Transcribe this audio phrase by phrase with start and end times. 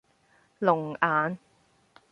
[0.57, 1.37] 龍眼